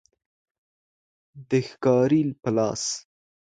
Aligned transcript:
د 1.49 1.51
ښکاري 1.67 2.21
په 2.41 2.49
لاس 2.57 2.83